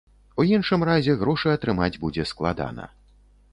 У 0.43 0.45
іншым 0.55 0.85
разе 0.89 1.15
грошы 1.19 1.53
атрымаць 1.57 1.91
будзе 2.07 2.27
складана. 2.33 2.91